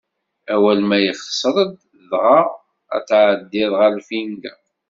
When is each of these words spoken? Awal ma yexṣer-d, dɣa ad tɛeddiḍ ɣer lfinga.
Awal 0.53 0.79
ma 0.87 0.97
yexṣer-d, 0.99 1.71
dɣa 2.09 2.39
ad 2.95 3.03
tɛeddiḍ 3.09 3.71
ɣer 3.79 3.91
lfinga. 3.99 4.53